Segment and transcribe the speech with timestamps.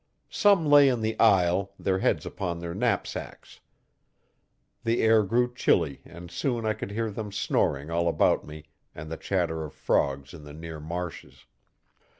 [0.31, 3.59] Some lay in the aisle, their heads upon their knapsacks.
[4.83, 8.63] The air grew chilly and soon I could hear them snoring all about me
[8.95, 11.45] and the chatter of frogs in the near marshes.